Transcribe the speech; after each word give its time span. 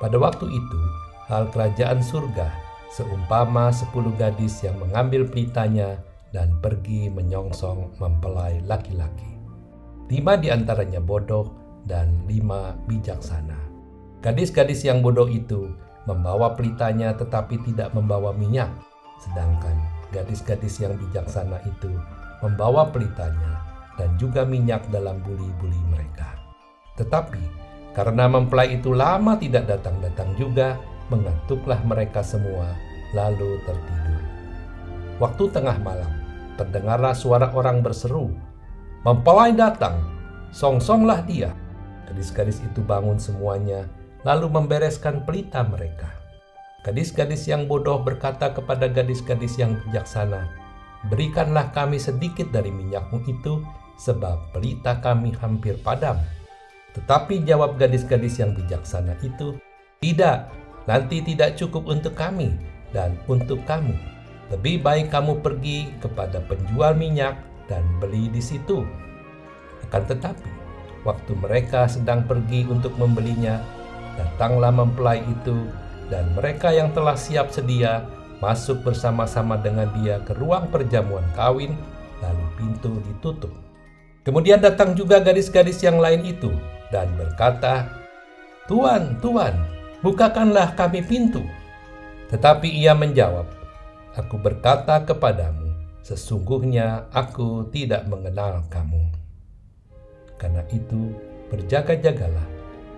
Pada 0.00 0.16
waktu 0.16 0.48
itu, 0.48 0.80
hal 1.28 1.52
kerajaan 1.52 2.00
surga 2.00 2.48
seumpama 2.88 3.68
sepuluh 3.68 4.10
gadis 4.16 4.64
yang 4.64 4.80
mengambil 4.80 5.28
pelitanya 5.28 6.00
dan 6.32 6.56
pergi 6.58 7.12
menyongsong 7.12 8.00
mempelai 8.00 8.64
laki-laki. 8.64 9.28
Lima 10.08 10.40
di 10.40 10.48
antaranya 10.48 10.98
bodoh 11.04 11.52
dan 11.84 12.24
lima 12.24 12.74
bijaksana. 12.88 13.60
Gadis-gadis 14.24 14.88
yang 14.88 15.04
bodoh 15.04 15.28
itu 15.28 15.68
membawa 16.08 16.56
pelitanya 16.56 17.12
tetapi 17.12 17.60
tidak 17.68 17.92
membawa 17.92 18.32
minyak, 18.32 18.72
sedangkan 19.20 19.76
gadis-gadis 20.16 20.80
yang 20.80 20.96
bijaksana 20.96 21.60
itu 21.68 21.92
membawa 22.40 22.88
pelitanya 22.88 23.60
dan 24.00 24.16
juga 24.16 24.48
minyak 24.48 24.80
dalam 24.88 25.20
buli-buli 25.20 25.78
mereka. 25.92 26.40
Tetapi 26.96 27.59
karena 27.96 28.30
mempelai 28.30 28.78
itu 28.78 28.94
lama 28.94 29.34
tidak 29.38 29.66
datang-datang 29.66 30.30
juga, 30.38 30.78
mengantuklah 31.10 31.82
mereka 31.82 32.22
semua, 32.22 32.70
lalu 33.12 33.58
tertidur. 33.66 34.22
Waktu 35.18 35.44
tengah 35.50 35.76
malam, 35.82 36.12
terdengarlah 36.54 37.12
suara 37.12 37.50
orang 37.52 37.82
berseru, 37.82 38.30
Mempelai 39.00 39.56
datang, 39.56 39.96
song-songlah 40.52 41.24
dia. 41.24 41.56
Gadis-gadis 42.04 42.60
itu 42.60 42.84
bangun 42.84 43.16
semuanya, 43.16 43.88
lalu 44.28 44.52
membereskan 44.52 45.24
pelita 45.24 45.64
mereka. 45.64 46.20
Gadis-gadis 46.84 47.48
yang 47.48 47.64
bodoh 47.64 48.04
berkata 48.04 48.52
kepada 48.52 48.92
gadis-gadis 48.92 49.56
yang 49.56 49.80
bijaksana, 49.88 50.52
Berikanlah 51.08 51.72
kami 51.72 51.96
sedikit 51.96 52.52
dari 52.52 52.68
minyakmu 52.68 53.24
itu, 53.24 53.64
sebab 53.96 54.52
pelita 54.52 55.00
kami 55.00 55.32
hampir 55.40 55.80
padam. 55.80 56.20
Tetapi 56.90 57.46
jawab 57.46 57.78
gadis-gadis 57.78 58.42
yang 58.42 58.50
bijaksana 58.50 59.14
itu, 59.22 59.54
"Tidak, 60.02 60.38
nanti 60.90 61.22
tidak 61.22 61.54
cukup 61.54 61.86
untuk 61.86 62.18
kami 62.18 62.50
dan 62.90 63.14
untuk 63.30 63.62
kamu. 63.62 63.94
Lebih 64.50 64.82
baik 64.82 65.14
kamu 65.14 65.38
pergi 65.38 65.94
kepada 66.02 66.42
penjual 66.50 66.98
minyak 66.98 67.38
dan 67.70 67.86
beli 68.02 68.26
di 68.26 68.42
situ." 68.42 68.82
Akan 69.86 70.02
tetapi, 70.10 70.50
waktu 71.06 71.32
mereka 71.38 71.86
sedang 71.86 72.26
pergi 72.26 72.66
untuk 72.66 72.90
membelinya, 72.98 73.62
datanglah 74.18 74.74
mempelai 74.74 75.22
itu 75.22 75.70
dan 76.10 76.26
mereka 76.34 76.74
yang 76.74 76.90
telah 76.90 77.14
siap 77.14 77.54
sedia 77.54 78.02
masuk 78.42 78.82
bersama-sama 78.82 79.54
dengan 79.62 79.86
dia 80.02 80.18
ke 80.26 80.34
ruang 80.34 80.66
perjamuan 80.74 81.24
kawin, 81.38 81.78
lalu 82.18 82.44
pintu 82.58 82.98
ditutup. 83.06 83.52
Kemudian 84.26 84.58
datang 84.58 84.92
juga 84.98 85.22
gadis-gadis 85.22 85.80
yang 85.80 85.96
lain 86.02 86.26
itu 86.26 86.50
dan 86.90 87.10
berkata, 87.16 87.86
Tuan, 88.66 89.18
Tuan, 89.18 89.54
bukakanlah 90.02 90.74
kami 90.78 91.02
pintu. 91.02 91.42
Tetapi 92.30 92.70
ia 92.70 92.94
menjawab, 92.94 93.60
Aku 94.18 94.42
berkata 94.42 95.06
kepadamu, 95.06 95.70
sesungguhnya 96.02 97.06
aku 97.14 97.70
tidak 97.70 98.10
mengenal 98.10 98.66
kamu. 98.66 99.06
Karena 100.34 100.66
itu, 100.74 101.14
berjaga-jagalah, 101.46 102.46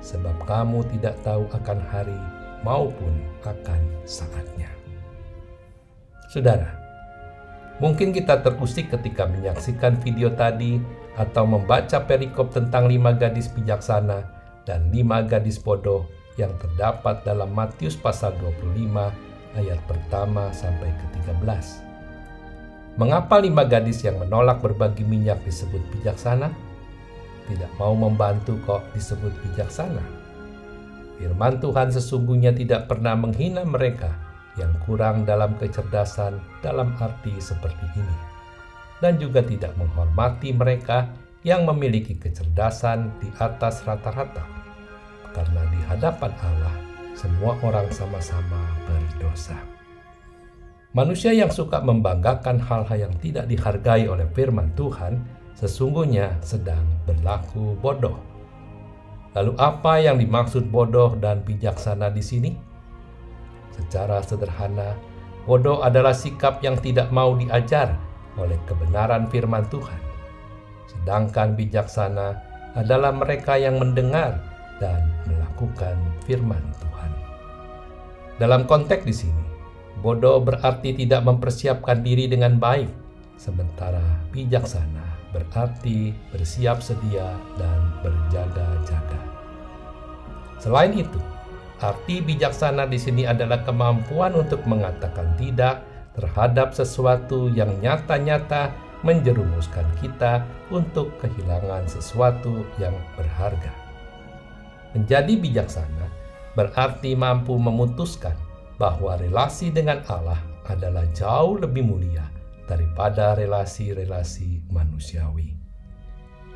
sebab 0.01 0.33
kamu 0.49 0.81
tidak 0.97 1.21
tahu 1.21 1.45
akan 1.53 1.79
hari 1.85 2.17
maupun 2.65 3.13
akan 3.45 3.81
saatnya. 4.09 4.73
Saudara, 6.33 6.73
mungkin 7.77 8.17
kita 8.17 8.41
terusik 8.41 8.89
ketika 8.89 9.29
menyaksikan 9.29 10.01
video 10.01 10.33
tadi 10.33 10.81
atau 11.21 11.45
membaca 11.45 12.01
perikop 12.09 12.53
tentang 12.53 12.89
lima 12.89 13.13
gadis 13.13 13.53
bijaksana 13.53 14.25
dan 14.65 14.89
lima 14.89 15.21
gadis 15.21 15.61
bodoh 15.61 16.09
yang 16.41 16.53
terdapat 16.57 17.21
dalam 17.29 17.53
Matius 17.53 17.93
pasal 17.93 18.33
25 18.41 19.61
ayat 19.61 19.81
pertama 19.85 20.49
sampai 20.57 20.89
ke-13. 20.89 21.45
Mengapa 22.97 23.41
lima 23.41 23.65
gadis 23.65 24.05
yang 24.05 24.21
menolak 24.21 24.65
berbagi 24.65 25.05
minyak 25.05 25.41
disebut 25.45 25.81
bijaksana? 25.93 26.49
Tidak 27.49 27.73
mau 27.77 27.93
membantu 27.93 28.57
kok 28.65 28.85
disebut 28.97 29.33
bijaksana. 29.45 30.05
Firman 31.21 31.61
Tuhan 31.61 31.93
sesungguhnya 31.93 32.57
tidak 32.57 32.89
pernah 32.89 33.13
menghina 33.13 33.65
mereka 33.69 34.13
yang 34.57 34.73
kurang 34.89 35.29
dalam 35.29 35.57
kecerdasan 35.61 36.41
dalam 36.65 36.97
arti 37.01 37.33
seperti 37.41 37.87
ini 37.97 38.32
dan 39.03 39.19
juga 39.19 39.43
tidak 39.43 39.75
menghormati 39.75 40.55
mereka 40.55 41.11
yang 41.43 41.67
memiliki 41.67 42.15
kecerdasan 42.15 43.11
di 43.19 43.27
atas 43.43 43.83
rata-rata. 43.83 44.47
Karena 45.35 45.67
di 45.75 45.81
hadapan 45.91 46.31
Allah, 46.39 46.77
semua 47.19 47.59
orang 47.67 47.91
sama-sama 47.91 48.63
berdosa. 48.87 49.59
Manusia 50.95 51.35
yang 51.35 51.51
suka 51.51 51.83
membanggakan 51.83 52.63
hal-hal 52.63 53.11
yang 53.11 53.15
tidak 53.19 53.51
dihargai 53.51 54.07
oleh 54.07 54.29
firman 54.37 54.71
Tuhan 54.79 55.25
sesungguhnya 55.57 56.39
sedang 56.45 56.85
berlaku 57.09 57.75
bodoh. 57.81 58.21
Lalu 59.33 59.57
apa 59.57 59.99
yang 59.99 60.21
dimaksud 60.21 60.69
bodoh 60.69 61.17
dan 61.17 61.41
bijaksana 61.43 62.13
di 62.13 62.21
sini? 62.21 62.53
Secara 63.73 64.21
sederhana, 64.21 64.93
bodoh 65.49 65.81
adalah 65.81 66.13
sikap 66.13 66.61
yang 66.61 66.77
tidak 66.77 67.09
mau 67.09 67.33
diajar 67.41 67.97
oleh 68.37 68.57
kebenaran 68.69 69.29
firman 69.29 69.67
Tuhan. 69.69 70.01
Sedangkan 70.89 71.57
bijaksana 71.57 72.37
adalah 72.77 73.13
mereka 73.13 73.57
yang 73.57 73.77
mendengar 73.77 74.41
dan 74.81 75.13
melakukan 75.29 75.97
firman 76.25 76.63
Tuhan. 76.81 77.11
Dalam 78.41 78.65
konteks 78.65 79.05
di 79.05 79.15
sini, 79.15 79.45
bodoh 80.01 80.41
berarti 80.41 80.97
tidak 80.97 81.23
mempersiapkan 81.23 82.01
diri 82.01 82.27
dengan 82.27 82.57
baik, 82.57 82.89
sementara 83.37 84.03
bijaksana 84.33 85.05
berarti 85.33 86.13
bersiap 86.33 86.85
sedia 86.85 87.33
dan 87.57 87.81
berjaga-jaga. 88.05 89.21
Selain 90.61 90.93
itu, 90.95 91.19
arti 91.83 92.23
bijaksana 92.23 92.87
di 92.87 93.01
sini 93.01 93.27
adalah 93.27 93.65
kemampuan 93.67 94.37
untuk 94.37 94.63
mengatakan 94.69 95.35
tidak 95.41 95.83
terhadap 96.17 96.77
sesuatu 96.77 97.49
yang 97.53 97.73
nyata-nyata 97.81 98.73
menjerumuskan 99.03 99.87
kita 99.99 100.47
untuk 100.71 101.11
kehilangan 101.19 101.89
sesuatu 101.91 102.63
yang 102.79 102.95
berharga. 103.19 103.75
Menjadi 104.95 105.35
bijaksana 105.41 106.07
berarti 106.55 107.17
mampu 107.17 107.57
memutuskan 107.57 108.37
bahwa 108.77 109.17
relasi 109.19 109.73
dengan 109.73 110.05
Allah 110.07 110.39
adalah 110.69 111.09
jauh 111.17 111.59
lebih 111.59 111.83
mulia 111.83 112.25
daripada 112.69 113.35
relasi-relasi 113.35 114.71
manusiawi. 114.71 115.59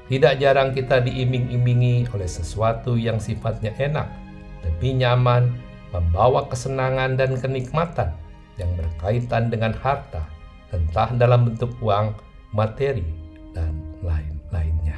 Tidak 0.07 0.39
jarang 0.39 0.71
kita 0.71 1.03
diiming-imingi 1.03 2.07
oleh 2.15 2.31
sesuatu 2.31 2.95
yang 2.95 3.19
sifatnya 3.19 3.75
enak, 3.75 4.07
lebih 4.63 5.03
nyaman, 5.03 5.51
membawa 5.91 6.47
kesenangan 6.47 7.19
dan 7.19 7.35
kenikmatan 7.35 8.15
yang 8.57 8.73
berkaitan 8.77 9.53
dengan 9.53 9.73
harta, 9.77 10.25
entah 10.73 11.13
dalam 11.17 11.49
bentuk 11.49 11.73
uang, 11.81 12.17
materi, 12.53 13.05
dan 13.53 13.73
lain-lainnya. 14.05 14.97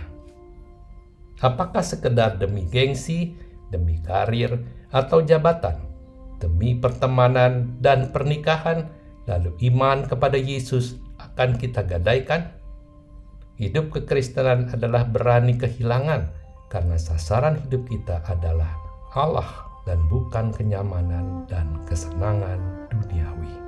Apakah 1.38 1.82
sekedar 1.82 2.38
demi 2.38 2.66
gengsi, 2.66 3.38
demi 3.70 4.02
karir, 4.02 4.58
atau 4.90 5.22
jabatan, 5.22 5.78
demi 6.42 6.74
pertemanan 6.74 7.78
dan 7.78 8.10
pernikahan, 8.10 8.90
lalu 9.28 9.54
iman 9.70 10.06
kepada 10.06 10.38
Yesus 10.38 10.98
akan 11.18 11.58
kita 11.58 11.86
gadaikan? 11.86 12.50
Hidup 13.58 13.90
kekristenan 13.90 14.70
adalah 14.70 15.02
berani 15.02 15.58
kehilangan 15.58 16.30
karena 16.70 16.94
sasaran 16.94 17.58
hidup 17.66 17.90
kita 17.90 18.22
adalah 18.30 18.70
Allah 19.18 19.66
dan 19.82 19.98
bukan 20.06 20.54
kenyamanan 20.54 21.48
dan 21.50 21.80
kesenangan 21.90 22.77
duniawi. 22.90 23.67